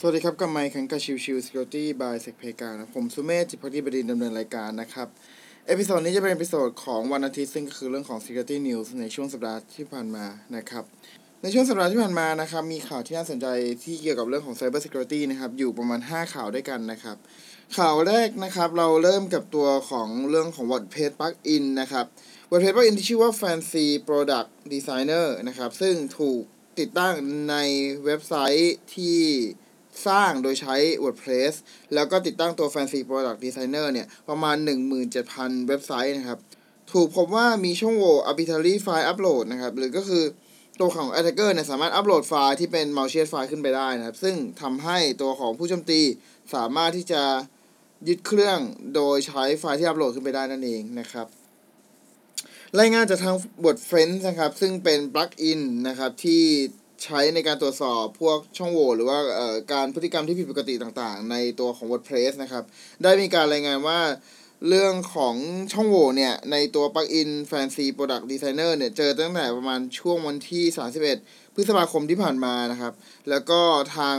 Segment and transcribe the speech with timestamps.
[0.00, 5.08] สวัสดีครับกับไมค์ขังกับชิวชิว Security by s e c p a y การนะผมสุเมธจิตพักดีบดินดำเนินรายการนะครับ
[5.66, 10.26] episode นี้จะเป็น episode ของวันอาทิตย์ซึ่งก็คือเรื่องของ Security News ในช่วงสัปดาห์ที่ผ่านมา
[10.56, 10.84] นะครับ
[11.42, 13.46] ในช่วงสัปดาห์ที่ผ่านมานะครับ มีข่าวที่น่าสนใจ
[13.84, 17.16] ที่เกี่ยวกับเรื่องของ Cyber Security นะครับ อยู่ประมาณ 5 ข่าวด้วยกันนะครับ
[17.76, 22.06] ข่าวแรกนะครับ เราเริ่มกับตัวของเรื่องของ WordPress Plugin นะครับ
[22.50, 26.42] WordPress Plugin ที่ชื่อว่า Fancy Product Designer นะครับ ซึ่งถูก
[26.78, 27.14] ติดตั้ง
[27.50, 27.56] ใน
[28.04, 29.18] เว็บไซต์ที่
[30.06, 31.54] สร้างโดยใช้ WordPress
[31.94, 34.56] แล้วก็ติดตั้งตัว Fancy Product Designer เนี่ย ประมาณ
[35.12, 36.38] 17,000 เว็บไซต์นะครับ
[36.92, 40.24] ถูกพบว่ามีช่องโหว่ arbitrary file upload นะครับ หรือก็คือ
[40.80, 46.00] ตัวของ attacker เนี่ยสามารถอัปโหลดไฟล์ที่เป็น malicious ไฟล์ขึ้นไปได้นะครับ ซึ่งทำให้ตัวของผู้โจมตี
[46.54, 47.22] สามารถที่จะ
[48.08, 48.58] ยึดเครื่อง
[48.94, 51.26] โดยใช้ไฟล์ที่อัปโหลดขึ้นไปได้นั่นเองนะครับ
[52.78, 56.42] รายงานจากทางบท Friends นะครับ ซึ่งเป็นปลั๊กอินนะครับที่
[57.04, 59.18] ใช้ในการตรวจสอบพวกช่องโหว่หรือว่า
[59.72, 62.64] การพฤติกรรมที่ผิดปกติต่างๆ ในตัวของ WordPress นะครับ
[63.02, 64.00] ได้มีการรายงานว่า
[64.68, 65.34] เรื่องของ
[65.72, 70.64] ช่องโหว่เนี่ย ในตัวปลั๊กอิน Fancy Product Designer เนี่ย เจอตั้งแต่ประมาณช่วงวันที่
[71.10, 72.92] 31 พฤษภาคมที่ผ่านมานะครับ
[73.30, 73.60] แล้วก็
[73.96, 74.16] ทาง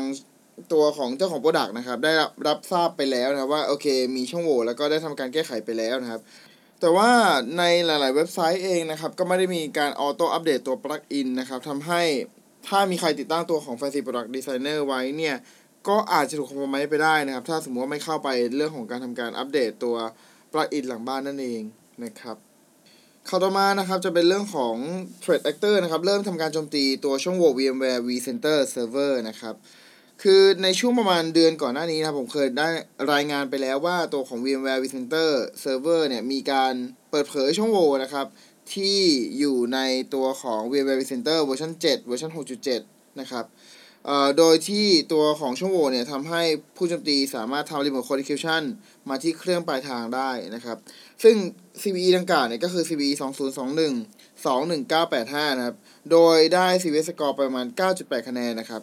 [0.73, 6.21] ตัวของเจ้าของ Product นะครับ ได้รับรับทราบไปแล้วนะครับว่า โอเค มีช่องโหว่แล้วก็ได้ทำการแก้ไขไปแล้วนะครับ
[6.81, 7.11] แต่ว่า
[7.57, 12.01] ในหลาย ๆ เว็บไซต์เองนะครับ ก็ไม่ได้มีการ auto update ตัว plugin นะครับทำให้
[12.67, 15.35] ถ้ามีใครติดตั้งตัวของ Fancy Product Designer ไว้เนี่ย
[15.87, 19.95] ก็อาจจะถูก compromise ไปได้นะครับ ถ้าสมมติว่าไม่เข้าไปเรื่องของการทำการอัปเดตตัว
[20.53, 21.61] plugin หลังบ้านนั่นเอง
[22.03, 22.37] นะครับ
[23.29, 24.75] ข่าวต่อมานะครับจะเป็นเรื่องของ
[25.23, 29.55] Threat Actor นะครับ เริ่มทำการโจมตีตัวช่องโหว่ VMware vCenter Server นะครับ
[30.23, 32.69] คือในช่วงประมาณเดือนก่อนหน้านี้นะผมเคยได้
[33.13, 35.31] รายงานไปแล้วว่าตัวของ VMware vCenter
[35.63, 36.73] Server เนี่ยมีการ
[37.11, 38.25] เปิดเผยช่องโหว่นะครับ
[38.75, 38.99] ที่
[39.37, 39.79] อยู่ใน
[40.13, 42.31] ตัวของ VMware vCenter เวอร์ชัน7เวอร์ชัน
[42.75, 43.45] 6.7 นะครับ
[44.37, 46.41] โดยที่ตัวของช่องโหว่เนี่ยทำให้
[46.75, 48.63] ผู้โจมตีสามารถทำ remote connection
[49.09, 50.77] มาที่เครื่องปลายทางได้นะครับ
[51.23, 51.35] ซึ่ง
[51.81, 53.11] CVE ดังกล่าวเนี่ยก็คือ CVE
[53.77, 55.75] 2021 21985 นะครับ
[56.11, 57.65] โดยได้ CVSS score ประมาณ
[57.97, 58.81] 9.8 คะแนนนะครับ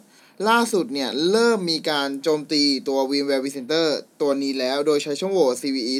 [0.48, 3.86] ล่าสุดเนี่ย เริ่มมีการโจมตีตัว VMware vCenter
[4.20, 5.94] ตัวนี้แล้ว โดยใช้ช่องโหว่ CVE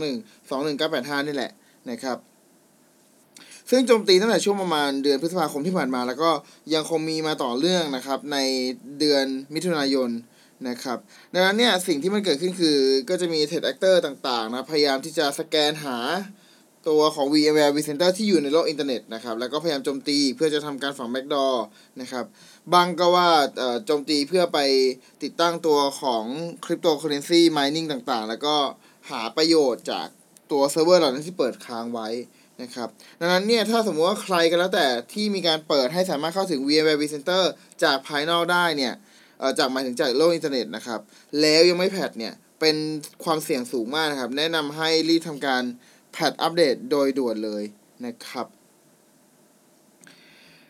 [0.00, 1.52] 2021 21985 นี่แหละ
[1.90, 2.18] นะครับ
[3.70, 6.30] ซึ่งโจมตีตั้งแต่ช่วงประมาณเดือนพฤษภาคมที่ผ่านมา แล้วก็
[6.74, 8.38] ยังคงมีมาต่อเนื่องนะครับใน
[8.98, 10.10] เดือนมิถุนายน
[10.68, 10.98] นะครับ
[11.34, 12.78] ดังนั้นเนี่ยสิ่งที่มันเกิดขึ้นคือ
[13.10, 15.98] ก็จะมี threat actor ต่างๆนะพยายามที่จะสแกนหา
[16.88, 21.64] ตัวของ VMware vCenter ที่อยู่ในโลกอินเทอร์เน็ตนะครับ แล้วก็พยายามโจมตีเพื่อจะทำการฝัง backdoor
[22.00, 22.24] นะครับ
[22.72, 23.28] บ้างก็ว่า
[23.86, 24.58] โจมตีเพื่อไป
[25.22, 26.24] ติดตั้งตัวของ
[26.64, 28.56] cryptocurrency mining ต่างๆ แล้วก็
[29.10, 30.06] หาประโยชน์จาก
[30.52, 32.08] ตัวเซิร์ฟเวอร์เหล่านั้นที่เปิดค้างไว้
[32.62, 32.88] นะครับ
[33.20, 37.44] ดังนั้นเนี่ยถ้าสมมติว่าใครก็แล้วแต่ที่มีการเปิดให้สามารถเข้าถึง VMware vCenter
[37.82, 38.94] จากภายนอกได้เนี่ย
[39.58, 41.00] จากหมายถึงจากโลกอินเทอร์เน็ตนะครับ
[41.40, 42.76] แล้วยังไม่ patch เนี่ยเป็น
[43.24, 45.62] ความเสี่ยงสูงมากนะครับ แนะนำให้รีบทำการ
[46.12, 47.62] patch update โดยด่วนเลย
[48.06, 48.46] นะครับ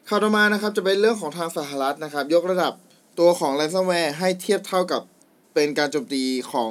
[0.08, 2.72] ข่าวต่อมานะครับจะเป็นเรื่องของทางสหรัฐนะครับ ยกระดับ
[3.18, 5.02] ตัวของ ransomware ให้เทียบเท่ากับ
[5.54, 6.22] เป็นการโจมตี
[6.52, 6.70] ของ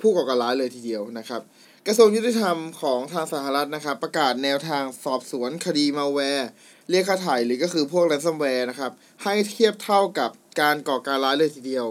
[0.00, 1.40] ผู้ก่อการร้ายเลยทีเดียวนะครับ
[1.88, 6.48] กระทรวงยุติธรรมของทางสหรัฐนะครับ ประกาศแนวทางสอบสวนคดีมาแวร์
[6.90, 10.30] เรียกค่าไถ่หรือก็คือพวก ransomware นะครับ ให้เทียบเท่ากับ
[10.60, 11.86] การก่อการร้ายเลยทีเดียว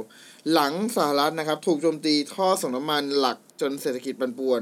[0.54, 4.62] หลังสหรัฐนะครับ ถูกโจมตีท่อส่งน้ำมันหลักจนเศรษฐกิจปันป่วน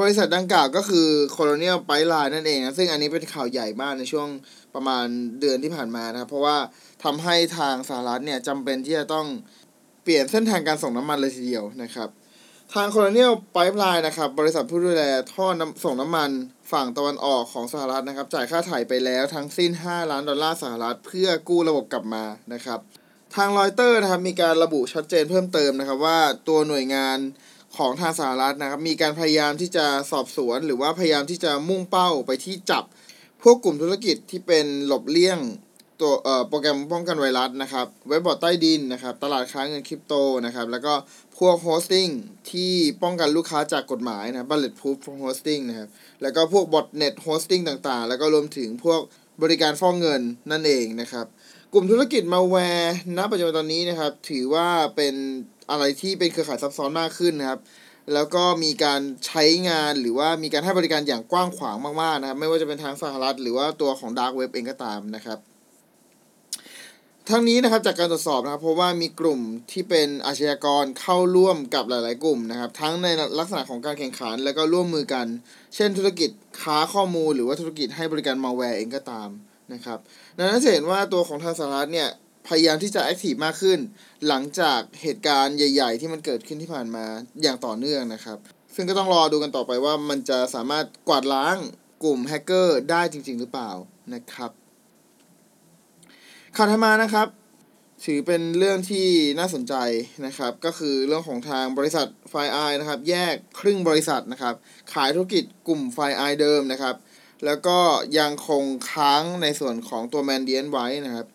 [0.00, 4.28] บริษัทดังกล่าวก็คือ Colonial Pipeline นั่นเองนะ ซึ่งอันนี้เป็นข่าวใหญ่มากในช่วง
[4.74, 5.06] ประมาณ
[5.40, 6.56] เดือนที่ผ่านมานะครับ เพราะว่า
[7.04, 9.26] ทำให้ทางสหรัฐเนี่ยจำเป็นที่จะต้อง
[10.02, 12.08] เปลี่ยนเส้นทางการส่งน้ำมันเลยทีเดียวนะครับ
[12.76, 16.30] ทางโคลเนียลไพป์ไลน์นะครับ บริษัทผู้ดูแลท่อน้ำส่งน้ำมัน
[16.72, 22.80] ฝั่งตะวันออกของสหรัฐนะครับ จ่ายค่าถ่ายไปแล้วทั้งสิ้น 5 ล้านดอลลาร์สหรัฐ เพื่อกู้ระบบกลับมานะครับ
[23.36, 27.18] ทางรอยเตอร์นะครับมีการระบุชัดเจนเพิ่มเติมนะครับ ว่าตัวหน่วยงาน
[27.76, 32.84] ของทางสหรัฐนะครับ มีการพยายามที่จะสอบสวน หรือว่าพยายามที่จะมุ่งเป้าไปที่จับ
[33.42, 35.40] พวกกลุ่มธุรกิจที่เป็นหลบเลี่ยง
[36.00, 36.12] ตัว
[36.48, 40.14] โปรแกรมป้องกันไวรัสนะครับ เว็บบอร์ดใต้ดินนะครับ ตลาดค้าเงินคริปโต
[40.46, 40.94] นะครับ แล้วก็
[41.40, 42.08] พวก hosting
[42.50, 42.72] ที่
[43.02, 45.88] ป้องกันลูกค้าจากกฎหมายนะ bulletproof hosting นะครับ
[46.22, 49.00] แล้วก็พวก botnet hosting ต่างๆ แล้วก็รวมถึงพวก
[49.42, 51.26] บริการฟอกเงินนั่นเองนะครับ
[51.72, 55.14] กลุ่มธุรกิจมาแวร์ณปัจจุบันตอนนี้นะครับ ถือว่าเป็น
[55.70, 57.60] อะไรที่เป็นเครือข่ายซับซ้อนมากขึ้นนะครับ
[58.14, 65.38] แล้วก็มีการใช้งานหรือว่ามีการให้บริการอย่างกว้างขวางมากๆนะครับ ไม่ว่าจะเป็นทางสหรัฐ หรือว่าตัวของ Dark Web เองก็ตามนะครับ
[67.32, 69.40] ทั้งนี้นะครับจากการตรวจสอบนะครับเพราะว่ามีกลุ่ม
[69.72, 73.06] ที่เป็นอาชญากรเข้าร่วมกับหลาย ๆ กลุ่มนะครับ ทั้งใน
[73.38, 75.26] ลักษณะของการแข่งขันแล้วก็ร่วมมือกัน
[75.74, 76.30] เช่นธุรกิจ
[76.62, 79.28] ค้าข้อมูลหรือว่าธุรกิจให้บริการมาแวร์เองก็ตาม
[79.72, 79.98] นะครับ
[80.36, 82.08] ดังนั้นจะเห็นว่าตัวของทางสหรัฐเนี่ย
[82.48, 83.78] พยายามที่จะ active มากขึ้น
[84.28, 87.06] หลังจากเหตุการณ์ใหญ่ ๆ ที่มันเกิดขึ้นที่ผ่านมา
[87.42, 88.38] อย่างต่อเนื่องนะครับ
[88.74, 91.56] ซึ่งก็ต้องรอดูกันต่อไปว่ามันจะสามารถกวาดล้าง
[92.02, 93.70] กลุ่มแฮกเกอร์ได้จริง ๆ หรือเปล่า
[94.14, 94.50] นะครับ
[96.56, 97.28] ข่าวถัดมานะครับ
[98.04, 99.06] ถือเป็นเรื่องที่
[99.38, 99.74] น่าสนใจ
[100.26, 104.54] นะครับ ก็คือเรื่องของทางบริษัท FireEye นะครับ แยกครึ่งบริษัทนะครับ
[104.92, 106.94] ขายธุรกิจกลุ่มไฟไอเดิมนะครับ
[107.44, 107.78] แล้วก็
[108.18, 111.26] ยังคงค้างในส่วนของตัวแมนเดียนไว้นะครับ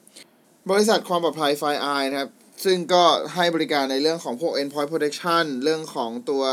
[0.71, 2.29] บริษัทความปลอดภัยไฟไอนะครับ
[2.65, 3.03] ซึ่งก็
[3.35, 6.43] ให้บริการในเรื่องของพวก endpoint protection เรื่องของตัว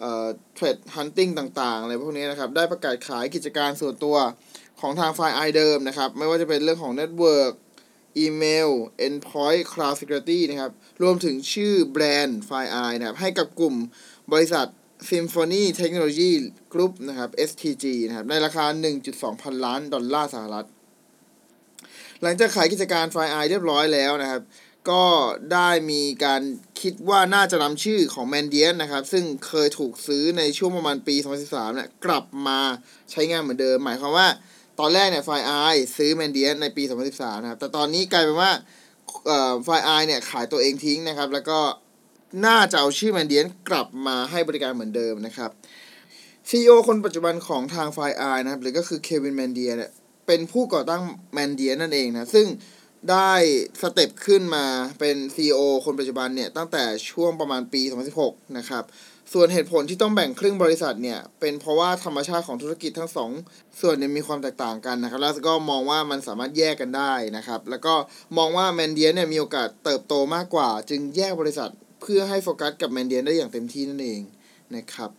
[0.00, 0.26] เอ่อ
[0.56, 4.16] threat hunting ต่างๆอะไรพวกนี้นะครับ ได้ประกาศขายกิจการส่วนตัว
[4.80, 7.52] ของทางไฟไอเดิมนะครับ ไม่ว่าจะเป็นเรื่องของ network
[8.18, 8.70] อีเมล
[9.06, 10.72] endpoint cloud security นะครับ
[11.02, 13.74] รวมถึงชื่อแบรนด์ Fire นะครับ ให้กับกลุ่ม
[14.32, 14.66] บริษัท
[15.10, 16.32] Symphony Technology
[16.72, 18.64] Group นะครับ STG นะครับ ในราคา
[19.04, 20.66] 1.2 พันล้านดอลลาร์สหรัฐ
[22.22, 24.42] หลังจากขายกิจการ Fire เรียบร้อยแล้วนะครับ
[24.90, 25.04] ก็
[25.52, 26.42] ได้มีการ
[26.80, 31.16] คิดว่าน่าจะนำชื่อของ m a n d i a n นนะครับ ซึ่งเคยถูกซื้อในช่วงประมาณปี
[31.46, 32.60] 2013เนี่ยกลับมา
[33.10, 34.28] ใช้งานเหมือนเดิม หมายความว่า
[34.80, 35.52] ตอนแรกเนี่ยไฟไอ
[35.96, 36.82] ซื้อแมนเดียนในปี
[37.12, 38.52] 2013 นะครับ แต่ตอนนี้กลายเป็นว่า
[39.64, 41.58] FireEye เนี่ยขายตัวเองทิ้งนะครับ แล้วก็
[42.46, 45.50] น่าจะเอาชื่อ Mandiant กลับมาให้บริการเหมือนเดิมนะครับ
[46.48, 49.90] CEO คนปัจจุบันของทาง FireEye นะครับ หรือก็คือ Kevin Mandia เนี่ย
[50.26, 52.46] เป็นผู้ก่อตั้ง Mandiant นั่นเองนะ ซึ่ง
[53.10, 53.32] ได้
[53.80, 54.64] step ขึ้นมา
[55.00, 57.82] เป็น CEO คนปัจจุบันเนี่ย ตั้งแต่ช่วงประมาณปี
[58.18, 58.84] 2016 นะครับ
[59.32, 63.30] ส่วนเหตุผลที่ต้องแบ่งครึ่งบริษัทเนี่ย เป็นเพราะว่าธรรมชาติของธุรกิจทั้งสอง
[63.80, 67.94] ส่วนเนี่ยมีความแตกต่างกันนะครับ แล้วก็มองว่ามันสามารถแยกกันได้นะครับ แล้วก็
[68.38, 71.70] มองว่า Mandiant เนี่ยมีโอกาสเติบโตมากกว่า จึงแยกบริษัท
[72.02, 74.20] เพื่อให้โฟกัสกับ Mandiant ได้อย่างเต็มที่นั่นเอง
[74.76, 75.10] นะครับ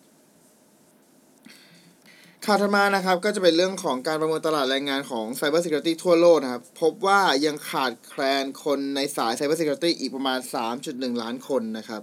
[2.46, 10.40] ข่าวถัดมานะครับก็จะเป็นเรื่องของการประเมินตลาดแรงงานของ Cyber Security ทั่วโลกนะครับ พบว่ายังขาดแคลนคนในสาย Cyber Security อีกประมาณ
[10.80, 12.02] 3.1 ล้านคนนะครับ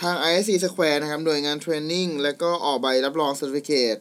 [0.00, 3.98] ทาง ISC Square นะครับหน่วยงาน training และก็ออกใบรับรอง Certificate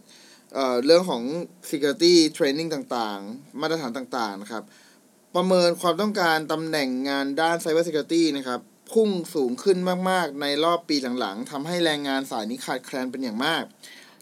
[0.54, 1.24] เอ่อเรื่องของ
[1.70, 4.64] Security Training ต่างๆ มาตรฐานต่างๆนะครับ
[5.36, 8.60] ประเมินความต้องการตำแหน่งงานด้าน Cyber Security นะครับ
[8.92, 9.78] พุ่งสูงขึ้น
[10.10, 13.64] มากๆ ในรอบปีหลังๆทำให้แรงงานสายนี้ขาดแคลนเป็นอย่างมาก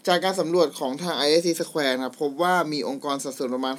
[0.06, 3.74] จากการสำรวจของทาง ISC Square นะครับพบว่ามีองค์กรสัดส่วนประมาณ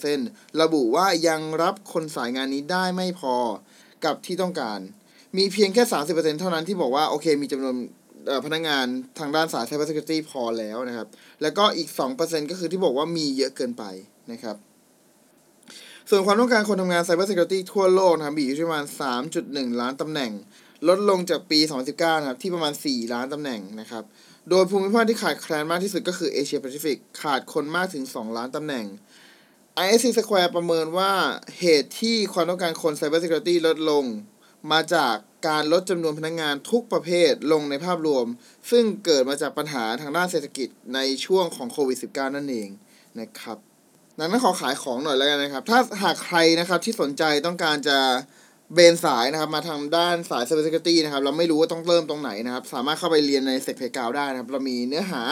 [0.00, 3.36] 64%ระบุว่ายังรับคนสายงานนี้ได้ไม่พอ
[4.04, 4.80] กับที่ต้องการ
[5.36, 7.76] มีเพียงแค่ 30%เท่านั้นที่บอกว่า โอเค มีจำนวน
[8.46, 8.86] พนักงาน
[9.18, 11.08] ทางด้านสาย Cyber Security พอแล้วนะครับ
[11.42, 11.88] แล้วก็อีก
[12.20, 13.84] 2%ก็คือที่บอกว่ามีเยอะเกินไป
[14.32, 14.56] นะครับ
[16.10, 18.86] ส่วนความต้องการคนทำงาน Cyber Security ทั่วโลกนะครับมีอยู่ที่ประมาณ
[19.32, 20.32] 3.1 ล้านตำแหน่ง
[20.88, 21.58] ลดลงจากปี
[21.90, 24.04] 2019 นะครับ ที่ประมาณ 4 ล้านตำแหน่งนะครับ
[24.50, 28.86] โดยภูมิภาคที่ขาดแคลนมากที่สุดก็คือเอเชียแปซิฟิกขาดคนมากถึง 2 ล้านตำแหน่ง
[29.84, 31.12] ISC Square ประเมินว่า
[31.58, 34.04] เหตุที่ความต้องการคน Cyber Security ลดลง
[34.72, 35.14] มาจาก
[35.48, 38.26] การลดจำนวนพนักงงานทุกประเภทลงในภาพรวม
[38.70, 42.68] ซึ่งเกิดมาจากปัญหาทางด้านเศรษฐกิจในช่วงของโควิด -19 นั่นเอง
[43.20, 43.58] นะครับ
[44.18, 47.98] ดังนั้นขอขายของหน่อยแล้วกันนะครับ ถ้าหากใครนะครับที่สนใจต้องการจะ
[48.74, 55.22] เบนสายนะครับมาทางด้านสาย Cyber Security นะครับ เราไม่รู้ว่าต้องเริ่มตรงไหนนะครับ สามารถเข้าไปเรียนในเซกเพกาวได้นะครับ เรามีเนื้อหา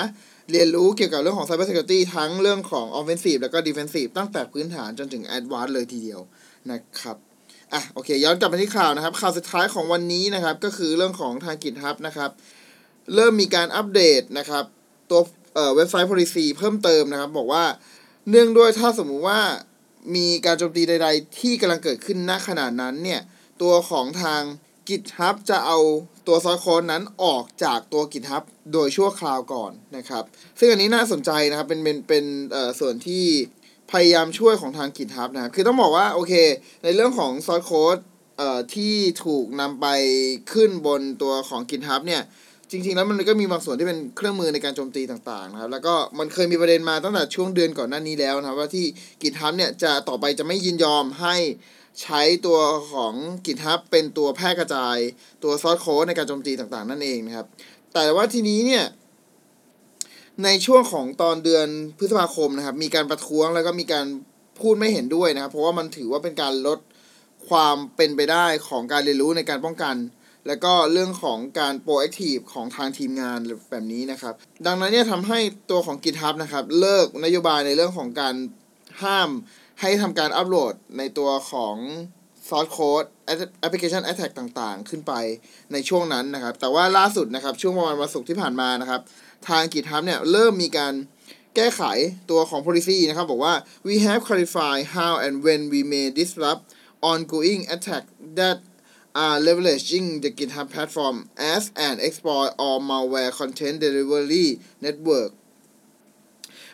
[0.50, 6.20] เรียนรู้เกี่ยวกับเรื่องของ Cyber Security ทั้งเรื่องของ Offensive แล้วก็ Defensive ตั้งแต่พื้นฐานจนถึง Advanced เลยทีเดียว
[6.70, 7.16] นะครับ
[7.72, 12.30] อะโอเค ย้อนกลับมาที่ข่าวนะครับ ข่าวสุดท้ายของวันนี้นะครับ ก็คือเรื่องของทาง GitHub นะครับ
[13.14, 14.64] เริ่มมีการอัปเดตนะครับ
[15.10, 15.20] ตัว
[15.76, 17.64] เว็บไซต์ policy เพิ่มเติมนะครับ บอกว่า
[18.30, 19.40] เนื่องด้วยถ้าสมมุติว่า
[20.16, 23.20] มีการโจมตีใด ๆ ที่กำลังเกิดขึ้นณขณะนั้นเนี่ย
[23.62, 24.42] ตัวของทาง
[24.88, 25.78] GitHub จะเอา
[26.26, 28.42] ตัวซอสโค้ดนั้นออกจากตัว GitHub
[28.72, 30.24] โดยชั่วคราวก่อนนะครับ
[30.58, 33.24] ซึ่งอันนี้น่าสนใจนะครับ เป็นเป็นเป็นเอ่อส่วนที่
[33.92, 36.32] พยายามช่วยของทาง GitHub นะครับ คือต้องบอกว่า โอเค
[36.82, 37.98] ในเรื่องของซอสโค้ด
[38.38, 39.86] เอ่อที่ถูกนำไป
[40.52, 42.22] ขึ้นบนตัวของ GitHub เนี่ย
[42.70, 48.86] จริง ๆ แล้วมันก็มีบางส่วนที่เป็นเครื่องมือในการโจมตีต่างๆนะครับ แล้วก็มันเคยมีประเด็นมาตั้งแต่ช่วงเดือนก่อนหน้านี้แล้วนะครับ ว่าที่
[49.22, 51.36] GitHub เนี่ยจะต่อไปจะไม่ยินยอมให้
[52.02, 52.58] ใช้ตัว
[52.92, 53.14] ของ
[53.46, 54.96] GitHub เป็นตัวแพร่กระจาย
[55.42, 57.46] ตัวซอสโค้ดในการโจมตีต่างๆ นั่นเองนะครับ
[57.94, 58.84] แต่ว่าทีนี้เนี่ย
[60.44, 64.06] ในช่วงของตอนเดือนพฤษภาคมนะครับ มีการประท้วงแล้วก็มีการ
[64.60, 66.78] พูดไม่เห็นด้วยนะครับ เพราะว่ามันถือว่าเป็นการลด
[67.48, 69.96] ความเป็นไปได้ของการเรียนรู้ในการป้องกัน
[70.46, 73.38] แล้วก็เรื่องของการ proactive ของทางทีมงาน
[73.70, 74.34] แบบนี้นะครับ
[74.66, 75.38] ดังนั้นเนี่ยทำให้
[75.70, 78.34] ตัวของ GitHub นะครับ เลิกนโยบายในเรื่องของการ
[79.02, 79.30] ห้าม
[79.80, 81.76] ให้ทำการอัปโหลดในตัวของ
[82.48, 83.08] source code
[83.64, 85.12] application attack ต่างๆ ขึ้นไป
[85.72, 89.00] ในช่วงนั้นนะครับ แต่ว่าล่าสุดนะครับ ช่วงประมาณวันศุกร์ที่ผ่านมานะครับ
[89.48, 90.94] ทาง GitHub เนี่ยเริ่มมีการ
[91.54, 91.82] แก้ไข
[92.30, 93.54] ตัวของ policy นะครับ บอกว่า
[93.88, 96.62] we have clarified how and when we may disrupt
[97.10, 98.04] ongoing attack
[98.38, 98.58] that
[99.14, 101.16] are leveraging the GitHub platform
[101.54, 104.48] as an exploit or malware content delivery
[104.80, 105.32] network.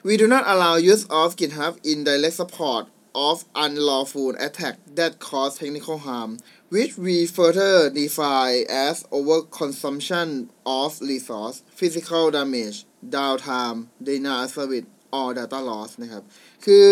[0.03, 5.59] We do not allow use of GitHub in direct support of unlawful attack that cause
[5.59, 6.39] technical harm,
[6.69, 15.35] which we further define as overconsumption of resource, physical damage, downtime, denial of service, or
[15.35, 16.23] data loss นะครับ
[16.65, 16.85] คือ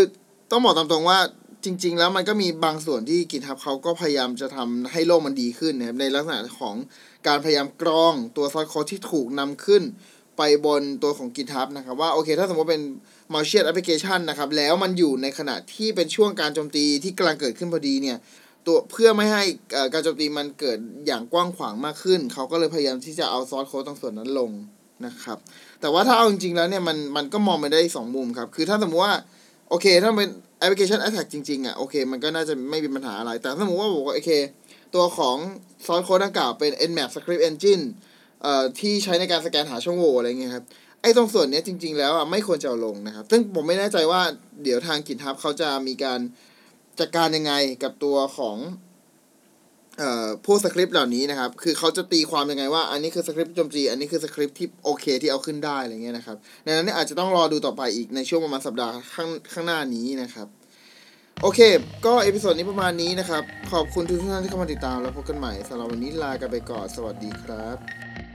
[0.51, 1.19] ต้องบอกตามตรงว่า
[1.65, 6.75] จริง ๆ แล้วมันก็มีบางส่วนที่ GitHub เขาก็พยายามจะทำให้โลกมันดีขึ้นนะครับในลักษณะของ
[7.27, 9.83] การพยายามกรองตัวซอสโค้ดที่ถูกนำขึ้น
[10.39, 12.83] ไปบนตัวของ GitHub นะครับว่าโอเคถ้าสมมติเป็น
[13.33, 18.19] malicious application นะครับแล้วมันอยู่ในขณะที่เป็นช่วงการโจมตีที่กำลังเกิดขึ้นพอดีเนี่ย
[18.67, 19.45] ตัวเพื่อไม่ให้
[19.93, 24.51] การโจมตีมันเกิดอย่างกว้างขวางมากขึ้น เขาก็เลยพยายามที่จะเอาซอสโค้ดตรงส่วนนั้นลง
[25.07, 25.39] นะครับ
[25.81, 29.15] แต่ว่าถ้าเอาจริงๆแล้วเนี่ยมันมันก็มองไปได้สองมุมครับ คือถ้าสมมติว่า
[29.69, 34.31] โอเคถ้าเป็นแอปพลิเคชัน attack จริงๆอะโอเคมันก็น่าจะไม่มีปัญหาอะไร แต่ถ้าสมมติว่าบอกว่าโอเค
[34.95, 35.37] ตัวของ
[35.87, 37.85] ซอสโค้ดดังกล่าวเป็น Nmap Script Engine
[38.43, 40.65] เอ่อที่ใช้ในการสแกนหาช่องโหว่อะไรเงี้ยครับ
[41.03, 44.21] ไอ้ตรงส่วนนี้จริง ๆ แล้วอะไม่ควรจะเอาลงนะครับ ซึ่งผมไม่แน่ใจว่า
[44.63, 46.21] เดี๋ยวทาง GitHub เขาจะมีการ
[47.01, 47.53] จัดการยังไง
[47.83, 48.57] กับตัวของ
[49.99, 60.49] เอ่อพวกสคริปต์เหล่านี้นะครับ คือเขาจะตีความยังไงว่า อันนี้คือสคริปต์โจมตีอันนี้คือสคริปต์ที่โอเคที่เอาขึ้นได้อะไรเงี้ยนะครับดังนั้นนี่อาจจะต้องรอดูต่อไปอีกในช่วงประมาณสัปดาห์ข้างข้างหน้านี้นะครับ
[61.43, 61.61] โอเค
[62.07, 63.43] ก็ episode นี้ประมาณนี้นะครับ
[63.73, 68.28] ขอบคุณทุกท่านที่เข้ามาติดตามแล้วพบกันใหม่สำหรับวันนี้ลากันไปก่อนสวัสดีครับ